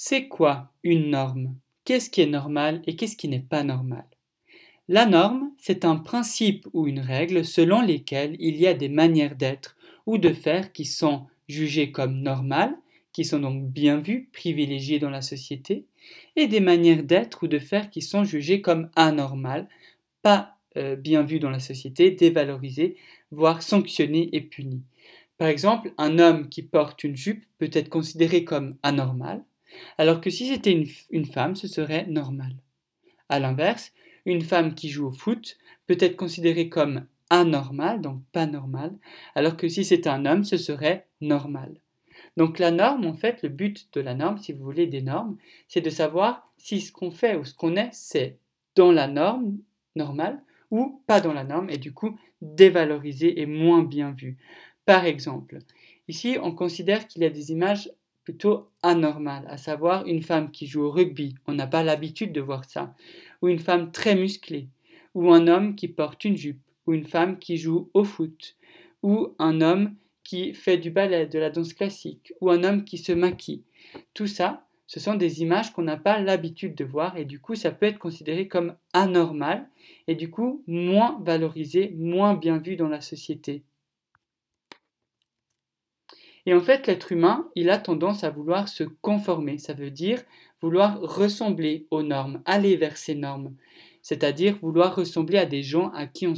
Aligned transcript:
C'est 0.00 0.28
quoi 0.28 0.70
une 0.84 1.10
norme? 1.10 1.56
Qu'est-ce 1.84 2.08
qui 2.08 2.20
est 2.20 2.26
normal 2.26 2.82
et 2.86 2.94
qu'est-ce 2.94 3.16
qui 3.16 3.26
n'est 3.26 3.40
pas 3.40 3.64
normal? 3.64 4.04
La 4.86 5.06
norme, 5.06 5.50
c'est 5.58 5.84
un 5.84 5.96
principe 5.96 6.68
ou 6.72 6.86
une 6.86 7.00
règle 7.00 7.44
selon 7.44 7.80
lesquelles 7.80 8.36
il 8.38 8.54
y 8.54 8.68
a 8.68 8.74
des 8.74 8.88
manières 8.88 9.34
d'être 9.34 9.76
ou 10.06 10.16
de 10.16 10.32
faire 10.32 10.72
qui 10.72 10.84
sont 10.84 11.26
jugées 11.48 11.90
comme 11.90 12.20
normales, 12.20 12.76
qui 13.12 13.24
sont 13.24 13.40
donc 13.40 13.72
bien 13.72 13.98
vues, 13.98 14.28
privilégiées 14.32 15.00
dans 15.00 15.10
la 15.10 15.20
société, 15.20 15.84
et 16.36 16.46
des 16.46 16.60
manières 16.60 17.02
d'être 17.02 17.42
ou 17.42 17.48
de 17.48 17.58
faire 17.58 17.90
qui 17.90 18.00
sont 18.00 18.22
jugées 18.22 18.60
comme 18.60 18.90
anormales, 18.94 19.66
pas 20.22 20.54
euh, 20.76 20.94
bien 20.94 21.24
vues 21.24 21.40
dans 21.40 21.50
la 21.50 21.58
société, 21.58 22.12
dévalorisées, 22.12 22.94
voire 23.32 23.62
sanctionnées 23.62 24.28
et 24.32 24.42
punies. 24.42 24.84
Par 25.38 25.48
exemple, 25.48 25.92
un 25.98 26.20
homme 26.20 26.48
qui 26.48 26.62
porte 26.62 27.02
une 27.02 27.16
jupe 27.16 27.44
peut 27.58 27.70
être 27.72 27.88
considéré 27.88 28.44
comme 28.44 28.76
anormal, 28.84 29.42
alors 29.98 30.20
que 30.20 30.30
si 30.30 30.48
c'était 30.48 30.72
une, 31.10 31.26
femme, 31.26 31.56
ce 31.56 31.68
serait 31.68 32.06
normal. 32.06 32.52
A 33.28 33.38
l'inverse, 33.38 33.92
une 34.26 34.42
femme 34.42 34.74
qui 34.74 34.88
joue 34.88 35.06
au 35.06 35.12
foot 35.12 35.58
peut 35.86 35.96
être 36.00 36.16
considérée 36.16 36.68
comme 36.68 37.06
anormale, 37.30 38.00
donc 38.00 38.22
pas 38.32 38.46
normale, 38.46 38.94
alors 39.34 39.56
que 39.56 39.68
si 39.68 39.84
c'est 39.84 40.06
un 40.06 40.26
homme, 40.26 40.44
ce 40.44 40.56
serait 40.56 41.06
normal. 41.20 41.74
Donc 42.36 42.58
la 42.58 42.70
norme, 42.70 43.06
en 43.06 43.14
fait, 43.14 43.42
le 43.42 43.48
but 43.48 43.88
de 43.92 44.00
la 44.00 44.14
norme, 44.14 44.38
si 44.38 44.52
vous 44.52 44.64
voulez 44.64 44.86
des 44.86 45.02
normes, 45.02 45.36
c'est 45.66 45.80
de 45.80 45.90
savoir 45.90 46.50
si 46.56 46.80
ce 46.80 46.92
qu'on 46.92 47.10
fait 47.10 47.36
ou 47.36 47.44
ce 47.44 47.54
qu'on 47.54 47.76
est, 47.76 47.90
c'est 47.92 48.38
dans 48.74 48.92
la 48.92 49.08
norme 49.08 49.58
normale 49.96 50.42
ou 50.70 51.02
pas 51.06 51.20
dans 51.20 51.32
la 51.32 51.44
norme, 51.44 51.70
et 51.70 51.78
du 51.78 51.92
coup 51.92 52.16
dévalorisé 52.42 53.40
et 53.40 53.46
moins 53.46 53.82
bien 53.82 54.12
vu. 54.12 54.36
Par 54.84 55.04
exemple, 55.04 55.58
ici, 56.08 56.38
on 56.42 56.52
considère 56.52 57.06
qu'il 57.08 57.22
y 57.22 57.26
a 57.26 57.30
des 57.30 57.50
images 57.52 57.90
plutôt 58.28 58.68
anormal, 58.82 59.46
à 59.48 59.56
savoir 59.56 60.06
une 60.06 60.20
femme 60.20 60.50
qui 60.50 60.66
joue 60.66 60.82
au 60.82 60.90
rugby, 60.90 61.36
on 61.46 61.54
n'a 61.54 61.66
pas 61.66 61.82
l'habitude 61.82 62.30
de 62.30 62.42
voir 62.42 62.66
ça, 62.66 62.94
ou 63.40 63.48
une 63.48 63.58
femme 63.58 63.90
très 63.90 64.14
musclée, 64.14 64.68
ou 65.14 65.32
un 65.32 65.48
homme 65.48 65.74
qui 65.74 65.88
porte 65.88 66.26
une 66.26 66.36
jupe, 66.36 66.60
ou 66.86 66.92
une 66.92 67.06
femme 67.06 67.38
qui 67.38 67.56
joue 67.56 67.88
au 67.94 68.04
foot, 68.04 68.58
ou 69.02 69.34
un 69.38 69.62
homme 69.62 69.94
qui 70.24 70.52
fait 70.52 70.76
du 70.76 70.90
ballet, 70.90 71.26
de 71.26 71.38
la 71.38 71.48
danse 71.48 71.72
classique, 71.72 72.34
ou 72.42 72.50
un 72.50 72.64
homme 72.64 72.84
qui 72.84 72.98
se 72.98 73.12
maquille. 73.12 73.64
Tout 74.12 74.26
ça, 74.26 74.66
ce 74.86 75.00
sont 75.00 75.14
des 75.14 75.40
images 75.40 75.72
qu'on 75.72 75.80
n'a 75.80 75.96
pas 75.96 76.20
l'habitude 76.20 76.74
de 76.74 76.84
voir 76.84 77.16
et 77.16 77.24
du 77.24 77.40
coup 77.40 77.54
ça 77.54 77.70
peut 77.70 77.86
être 77.86 77.98
considéré 77.98 78.46
comme 78.46 78.76
anormal 78.92 79.70
et 80.06 80.16
du 80.16 80.28
coup 80.28 80.62
moins 80.66 81.18
valorisé, 81.24 81.94
moins 81.96 82.34
bien 82.34 82.58
vu 82.58 82.76
dans 82.76 82.88
la 82.88 83.00
société. 83.00 83.64
Et 86.48 86.54
en 86.54 86.62
fait, 86.62 86.86
l'être 86.86 87.12
humain, 87.12 87.46
il 87.56 87.68
a 87.68 87.76
tendance 87.76 88.24
à 88.24 88.30
vouloir 88.30 88.70
se 88.70 88.82
conformer, 88.82 89.58
ça 89.58 89.74
veut 89.74 89.90
dire 89.90 90.22
vouloir 90.62 90.98
ressembler 90.98 91.86
aux 91.90 92.02
normes, 92.02 92.40
aller 92.46 92.74
vers 92.74 92.96
ces 92.96 93.14
normes, 93.14 93.54
c'est-à-dire 94.00 94.56
vouloir 94.56 94.96
ressembler 94.96 95.36
à 95.36 95.44
des 95.44 95.62
gens 95.62 95.90
à 95.90 96.06
qui 96.06 96.26
on, 96.26 96.34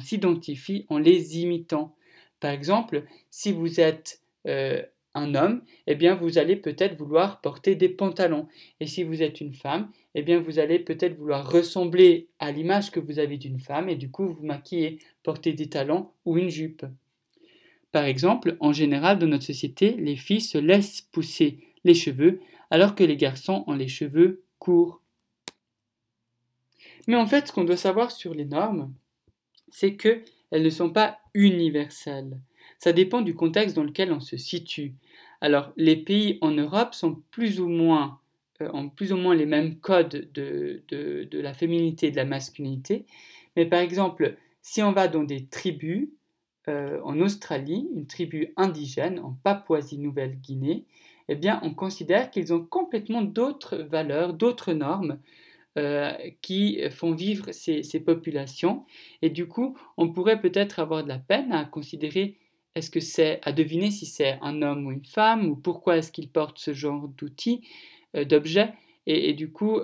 s'identifie 0.00 0.84
en 0.88 0.98
les 0.98 1.38
imitant. 1.38 1.94
Par 2.40 2.50
exemple, 2.50 3.04
si 3.30 3.52
vous 3.52 3.78
êtes 3.78 4.20
euh, 4.48 4.82
un 5.14 5.36
homme, 5.36 5.62
eh 5.86 5.94
bien 5.94 6.16
vous 6.16 6.38
allez 6.38 6.56
peut-être 6.56 6.96
vouloir 6.96 7.40
porter 7.40 7.76
des 7.76 7.88
pantalons. 7.88 8.48
Et 8.80 8.88
si 8.88 9.04
vous 9.04 9.22
êtes 9.22 9.40
une 9.40 9.54
femme, 9.54 9.92
eh 10.16 10.22
bien 10.22 10.40
vous 10.40 10.58
allez 10.58 10.80
peut-être 10.80 11.14
vouloir 11.14 11.48
ressembler 11.48 12.26
à 12.40 12.50
l'image 12.50 12.90
que 12.90 12.98
vous 12.98 13.20
avez 13.20 13.36
d'une 13.36 13.60
femme 13.60 13.88
et 13.88 13.94
du 13.94 14.10
coup 14.10 14.26
vous 14.26 14.44
maquiller, 14.44 14.98
porter 15.22 15.52
des 15.52 15.68
talons 15.68 16.10
ou 16.24 16.36
une 16.36 16.50
jupe. 16.50 16.84
Par 17.92 18.04
exemple, 18.04 18.56
en 18.60 18.72
général, 18.72 19.18
dans 19.18 19.26
notre 19.26 19.44
société, 19.44 19.92
les 19.92 20.16
filles 20.16 20.40
se 20.40 20.58
laissent 20.58 21.02
pousser 21.12 21.58
les 21.84 21.94
cheveux 21.94 22.40
alors 22.70 22.94
que 22.94 23.04
les 23.04 23.18
garçons 23.18 23.64
ont 23.66 23.74
les 23.74 23.88
cheveux 23.88 24.42
courts. 24.58 25.02
Mais 27.06 27.16
en 27.16 27.26
fait, 27.26 27.48
ce 27.48 27.52
qu'on 27.52 27.64
doit 27.64 27.76
savoir 27.76 28.10
sur 28.10 28.32
les 28.32 28.46
normes, 28.46 28.94
c'est 29.68 29.96
qu'elles 29.96 30.24
ne 30.50 30.70
sont 30.70 30.90
pas 30.90 31.18
universelles. 31.34 32.40
Ça 32.78 32.92
dépend 32.92 33.20
du 33.20 33.34
contexte 33.34 33.76
dans 33.76 33.84
lequel 33.84 34.10
on 34.10 34.20
se 34.20 34.38
situe. 34.38 34.94
Alors, 35.42 35.72
les 35.76 35.96
pays 35.96 36.38
en 36.40 36.52
Europe 36.52 36.94
sont 36.94 37.22
plus 37.30 37.60
ou 37.60 37.68
moins, 37.68 38.20
euh, 38.62 38.70
ont 38.72 38.88
plus 38.88 39.12
ou 39.12 39.16
moins 39.16 39.34
les 39.34 39.46
mêmes 39.46 39.78
codes 39.80 40.30
de, 40.32 40.82
de 40.88 41.38
la 41.40 41.52
féminité 41.52 42.06
et 42.06 42.10
de 42.10 42.16
la 42.16 42.24
masculinité. 42.24 43.04
Mais 43.56 43.66
par 43.66 43.80
exemple, 43.80 44.36
si 44.62 44.82
on 44.82 44.92
va 44.92 45.08
dans 45.08 45.24
des 45.24 45.44
tribus, 45.46 46.08
euh, 46.68 47.00
en 47.02 47.18
Australie, 47.20 47.88
une 47.94 48.06
tribu 48.06 48.52
indigène 48.56 49.18
en 49.18 49.36
Papouasie-Nouvelle-Guinée, 49.42 50.84
eh 51.28 51.34
bien, 51.34 51.60
on 51.62 51.74
considère 51.74 52.30
qu'ils 52.30 52.52
ont 52.52 52.64
complètement 52.64 53.22
d'autres 53.22 53.76
valeurs, 53.78 54.34
d'autres 54.34 54.72
normes 54.72 55.18
euh, 55.78 56.12
qui 56.40 56.80
font 56.90 57.12
vivre 57.12 57.52
ces, 57.52 57.82
populations. 58.00 58.84
Et 59.22 59.30
du 59.30 59.46
coup, 59.46 59.76
on 59.96 60.12
pourrait 60.12 60.40
peut-être 60.40 60.78
avoir 60.78 61.02
de 61.02 61.08
la 61.08 61.18
peine 61.18 61.52
à 61.52 61.64
considérer, 61.64 62.38
est-ce 62.74 62.90
que 62.90 63.00
c'est 63.00 63.40
à 63.42 63.52
deviner 63.52 63.90
si 63.90 64.06
c'est 64.06 64.38
un 64.42 64.62
homme 64.62 64.86
ou 64.86 64.92
une 64.92 65.04
femme, 65.04 65.48
ou 65.48 65.56
pourquoi 65.56 65.96
est-ce 65.98 66.12
qu'il 66.12 66.28
porte 66.28 66.58
ce 66.58 66.72
genre 66.74 67.08
d'outils, 67.08 67.62
euh, 68.16 68.24
d'objets. 68.24 68.72
Et, 69.06 69.32
du 69.32 69.50
coup, 69.50 69.80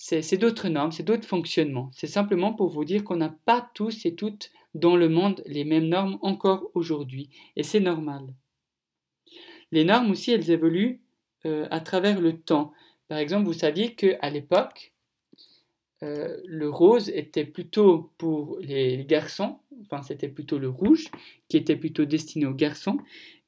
c'est 0.00 0.38
d'autres 0.38 0.68
normes, 0.68 0.92
c'est 0.92 1.02
d'autres 1.02 1.26
fonctionnements. 1.26 1.90
C'est 1.92 2.06
simplement 2.06 2.52
pour 2.54 2.68
vous 2.68 2.84
dire 2.84 3.02
qu'on 3.02 3.16
n'a 3.16 3.34
pas 3.44 3.68
tous 3.74 4.06
et 4.06 4.14
toutes 4.14 4.52
dans 4.74 4.96
le 4.96 5.08
monde 5.08 5.42
les 5.44 5.64
mêmes 5.64 5.88
normes 5.88 6.18
encore 6.22 6.70
aujourd'hui, 6.74 7.30
et 7.56 7.64
c'est 7.64 7.80
normal. 7.80 8.22
Les 9.72 9.84
normes 9.84 10.12
aussi, 10.12 10.30
elles 10.30 10.50
évoluent 10.50 11.00
euh, 11.46 11.66
à 11.70 11.80
travers 11.80 12.20
le 12.20 12.38
temps. 12.38 12.72
Par 13.08 13.18
exemple, 13.18 13.46
vous 13.46 13.52
saviez 13.52 13.94
qu'à 13.94 14.30
l'époque, 14.30 14.92
euh, 16.04 16.36
le 16.46 16.70
rose 16.70 17.08
était 17.10 17.44
plutôt 17.44 18.12
pour 18.18 18.58
les 18.60 19.04
garçons, 19.04 19.58
enfin 19.82 20.02
c'était 20.02 20.28
plutôt 20.28 20.58
le 20.58 20.68
rouge 20.68 21.10
qui 21.48 21.56
était 21.56 21.76
plutôt 21.76 22.04
destiné 22.04 22.46
aux 22.46 22.54
garçons, 22.54 22.98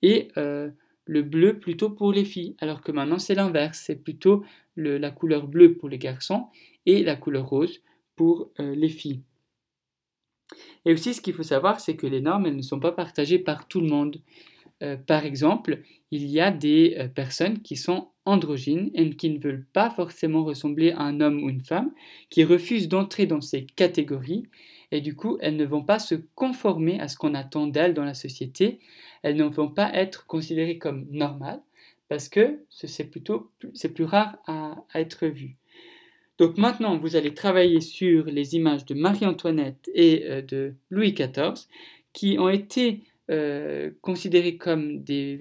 et 0.02 0.28
euh, 0.36 0.68
le 1.06 1.22
bleu 1.22 1.58
plutôt 1.58 1.90
pour 1.90 2.12
les 2.12 2.24
filles, 2.24 2.56
alors 2.60 2.82
que 2.82 2.92
maintenant 2.92 3.18
c'est 3.18 3.34
l'inverse, 3.34 3.82
c'est 3.84 3.96
plutôt 3.96 4.44
la 4.76 5.10
couleur 5.10 5.46
bleue 5.46 5.74
pour 5.74 5.88
les 5.88 5.98
garçons 5.98 6.46
et 6.86 7.02
la 7.02 7.16
couleur 7.16 7.46
rose 7.46 7.80
pour 8.16 8.50
les 8.58 8.88
filles. 8.88 9.22
Et 10.84 10.92
aussi, 10.92 11.14
ce 11.14 11.20
qu'il 11.20 11.34
faut 11.34 11.42
savoir, 11.42 11.80
c'est 11.80 11.96
que 11.96 12.06
les 12.06 12.20
normes, 12.20 12.46
elles 12.46 12.56
ne 12.56 12.62
sont 12.62 12.80
pas 12.80 12.92
partagées 12.92 13.38
par 13.38 13.68
tout 13.68 13.80
le 13.80 13.88
monde. 13.88 14.20
Euh, 14.82 14.96
par 14.96 15.26
exemple, 15.26 15.82
il 16.10 16.26
y 16.26 16.40
a 16.40 16.50
des 16.50 16.96
euh, 16.98 17.08
personnes 17.08 17.60
qui 17.60 17.76
sont 17.76 18.08
androgynes 18.24 18.90
et 18.94 19.10
qui 19.10 19.28
ne 19.30 19.38
veulent 19.38 19.66
pas 19.72 19.90
forcément 19.90 20.44
ressembler 20.44 20.92
à 20.92 21.02
un 21.02 21.20
homme 21.20 21.42
ou 21.42 21.50
une 21.50 21.60
femme, 21.60 21.92
qui 22.30 22.44
refusent 22.44 22.88
d'entrer 22.88 23.26
dans 23.26 23.40
ces 23.40 23.66
catégories, 23.66 24.44
et 24.92 25.00
du 25.00 25.14
coup, 25.14 25.38
elles 25.40 25.56
ne 25.56 25.64
vont 25.64 25.82
pas 25.82 25.98
se 25.98 26.14
conformer 26.34 27.00
à 27.00 27.08
ce 27.08 27.16
qu'on 27.16 27.34
attend 27.34 27.66
d'elles 27.66 27.94
dans 27.94 28.04
la 28.04 28.14
société, 28.14 28.80
elles 29.22 29.36
ne 29.36 29.44
vont 29.44 29.68
pas 29.68 29.92
être 29.94 30.26
considérées 30.26 30.78
comme 30.78 31.06
normales, 31.10 31.62
parce 32.08 32.28
que 32.28 32.60
c'est 32.70 33.04
plutôt 33.10 33.50
c'est 33.74 33.94
plus 33.94 34.04
rare 34.04 34.38
à 34.46 34.84
être 34.94 35.26
vu. 35.26 35.56
Donc 36.40 36.56
maintenant, 36.56 36.96
vous 36.96 37.16
allez 37.16 37.34
travailler 37.34 37.82
sur 37.82 38.24
les 38.24 38.56
images 38.56 38.86
de 38.86 38.94
Marie-Antoinette 38.94 39.90
et 39.94 40.24
euh, 40.24 40.40
de 40.40 40.72
Louis 40.88 41.12
XIV, 41.12 41.66
qui 42.14 42.38
ont 42.38 42.48
été 42.48 43.02
euh, 43.30 43.90
considérées 44.00 44.56
comme 44.56 45.02
des, 45.04 45.38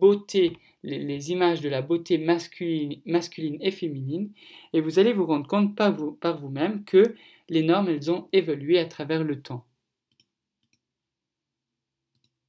beautés, 0.00 0.56
les, 0.82 1.30
images 1.30 1.60
de 1.60 1.68
la 1.68 1.82
beauté 1.82 2.18
masculine, 2.18 3.58
et 3.60 3.70
féminine, 3.70 4.30
et 4.72 4.80
vous 4.80 4.98
allez 4.98 5.12
vous 5.12 5.26
rendre 5.26 5.46
compte 5.46 5.76
par 5.76 6.38
vous-même 6.38 6.84
que 6.84 7.14
les 7.48 7.62
normes, 7.62 7.88
elles 7.88 8.10
ont 8.10 8.28
évolué 8.32 8.78
à 8.78 8.86
travers 8.86 9.24
le 9.24 9.40
temps. 9.40 9.64